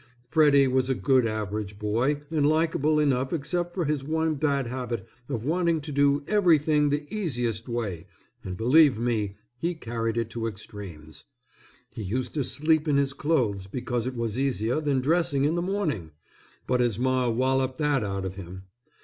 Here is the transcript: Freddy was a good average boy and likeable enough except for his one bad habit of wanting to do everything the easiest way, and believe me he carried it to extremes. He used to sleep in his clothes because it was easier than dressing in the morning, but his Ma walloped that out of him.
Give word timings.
Freddy 0.29 0.67
was 0.67 0.89
a 0.89 0.95
good 0.95 1.27
average 1.27 1.77
boy 1.77 2.23
and 2.31 2.47
likeable 2.49 2.97
enough 2.99 3.31
except 3.31 3.75
for 3.75 3.85
his 3.85 4.03
one 4.03 4.33
bad 4.33 4.65
habit 4.65 5.05
of 5.29 5.45
wanting 5.45 5.79
to 5.79 5.91
do 5.91 6.23
everything 6.27 6.89
the 6.89 7.05
easiest 7.15 7.69
way, 7.69 8.07
and 8.43 8.57
believe 8.57 8.97
me 8.97 9.35
he 9.59 9.75
carried 9.75 10.17
it 10.17 10.31
to 10.31 10.47
extremes. 10.47 11.25
He 11.91 12.01
used 12.01 12.33
to 12.33 12.43
sleep 12.43 12.87
in 12.87 12.97
his 12.97 13.13
clothes 13.13 13.67
because 13.67 14.07
it 14.07 14.15
was 14.15 14.39
easier 14.39 14.81
than 14.81 15.01
dressing 15.01 15.45
in 15.45 15.53
the 15.53 15.61
morning, 15.61 16.09
but 16.65 16.79
his 16.79 16.97
Ma 16.97 17.29
walloped 17.29 17.77
that 17.77 18.03
out 18.03 18.25
of 18.25 18.33
him. 18.33 18.63